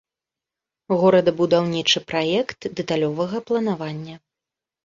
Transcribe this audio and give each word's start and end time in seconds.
Горадабудаўнічы 1.01 2.03
праект 2.13 2.59
дэталёвага 2.81 3.37
планавання. 3.51 4.15